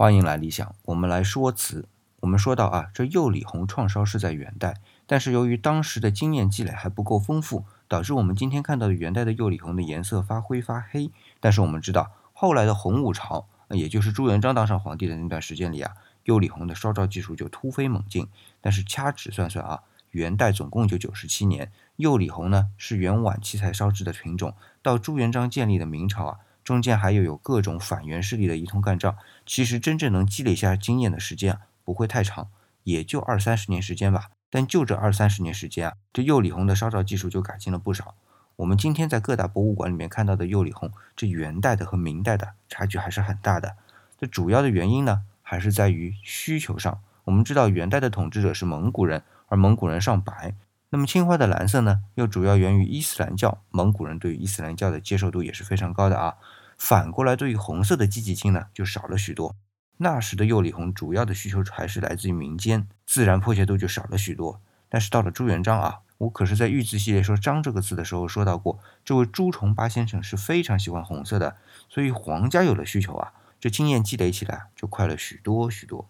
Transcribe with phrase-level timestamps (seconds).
[0.00, 1.86] 欢迎来理想，我们来说词。
[2.20, 11.10] 我们说到啊，这釉里红创烧是在元代，但是由于当时的经验积累还不够丰富，导致我们今天看到的元代的釉里红的颜色发灰发黑。
[11.38, 15.92] 但是我们知道，后来的洪武朝，也就是朱元璋当上皇帝的那段时间里啊，
[16.24, 18.26] 釉里红的烧造技术就突飞猛进。
[18.62, 19.82] 但是掐指算算啊，
[20.12, 26.38] 元代总共就九十七年，釉里红呢是元晚期才烧制的品种，到朱元璋建立的明朝啊。
[26.70, 32.48] 中间还有有各种反元势力的一通干仗，其实真正能积累下经验的时间啊，不会太长，
[32.84, 34.30] 也就二三十年时间吧。
[34.48, 38.14] 但就这二三十年时间啊，这釉里红的烧造技术就改进了不少。
[38.54, 43.74] 我们今天在各大博物馆里面看到的釉里红，这元代的和明代的差距还是很大的。
[44.16, 47.00] 这主要的原因呢，还是在于需求上。
[47.24, 50.54] 我们知道元代的统治者是蒙古人，而蒙古人上白。
[50.90, 56.36] 那么青花的蓝色呢，又主要源于伊斯兰教，蒙古人对于伊斯兰教的接受度也是非常高的啊。
[56.80, 59.54] 反过来，对于红色的积极性呢，就少了许多。
[59.98, 64.62] 那时的釉里红主要的需求还是来自于民间，自然迫切度就少了许多。
[64.88, 71.58] 但是到了朱元璋啊，我可是在御字系列说“张”这个字的时候说到过，这位朱重八先生是非常喜欢红色的，
[71.90, 76.08] 所以皇家有了需求啊，这经验积累起来就快了许多许多。